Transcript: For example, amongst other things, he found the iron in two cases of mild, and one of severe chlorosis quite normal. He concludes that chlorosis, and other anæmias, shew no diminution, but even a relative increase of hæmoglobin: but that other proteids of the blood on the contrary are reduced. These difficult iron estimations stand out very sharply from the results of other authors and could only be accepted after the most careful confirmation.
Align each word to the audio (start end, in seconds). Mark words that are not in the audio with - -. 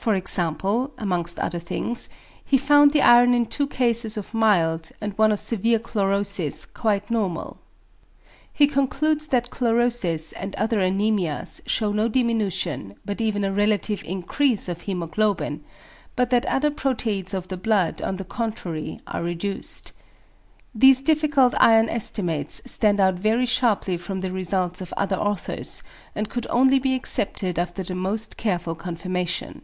For 0.00 0.14
example, 0.14 0.94
amongst 0.96 1.38
other 1.38 1.58
things, 1.58 2.08
he 2.42 2.56
found 2.56 2.92
the 2.92 3.02
iron 3.02 3.34
in 3.34 3.44
two 3.44 3.66
cases 3.66 4.16
of 4.16 4.32
mild, 4.32 4.88
and 4.98 5.12
one 5.18 5.30
of 5.30 5.40
severe 5.40 5.78
chlorosis 5.78 6.64
quite 6.64 7.10
normal. 7.10 7.58
He 8.50 8.66
concludes 8.66 9.28
that 9.28 9.50
chlorosis, 9.50 10.32
and 10.32 10.54
other 10.54 10.78
anæmias, 10.78 11.60
shew 11.66 11.92
no 11.92 12.08
diminution, 12.08 12.94
but 13.04 13.20
even 13.20 13.44
a 13.44 13.52
relative 13.52 14.02
increase 14.06 14.70
of 14.70 14.84
hæmoglobin: 14.84 15.60
but 16.16 16.30
that 16.30 16.46
other 16.46 16.70
proteids 16.70 17.34
of 17.34 17.48
the 17.48 17.58
blood 17.58 18.00
on 18.00 18.16
the 18.16 18.24
contrary 18.24 19.00
are 19.06 19.22
reduced. 19.22 19.92
These 20.74 21.02
difficult 21.02 21.52
iron 21.60 21.90
estimations 21.90 22.62
stand 22.72 23.00
out 23.00 23.16
very 23.16 23.44
sharply 23.44 23.98
from 23.98 24.22
the 24.22 24.32
results 24.32 24.80
of 24.80 24.94
other 24.96 25.16
authors 25.18 25.82
and 26.14 26.30
could 26.30 26.46
only 26.48 26.78
be 26.78 26.94
accepted 26.94 27.58
after 27.58 27.82
the 27.82 27.94
most 27.94 28.38
careful 28.38 28.74
confirmation. 28.74 29.60